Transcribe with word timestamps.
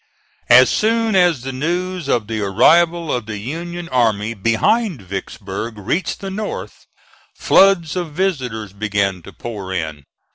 As 0.49 0.71
soon 0.71 1.15
as 1.15 1.41
the 1.43 1.51
news 1.51 2.07
of 2.07 2.25
the 2.25 2.41
arrival 2.41 3.13
of 3.13 3.27
the 3.27 3.37
Union 3.37 3.87
army 3.89 4.33
behind 4.33 5.03
Vicksburg 5.03 5.77
reached 5.77 6.21
the 6.21 6.31
North, 6.31 6.87
floods 7.35 7.95
of 7.95 8.11
visitors 8.13 8.73
began 8.73 9.21
to 9.21 9.31
pour 9.31 9.71
in. 9.71 10.05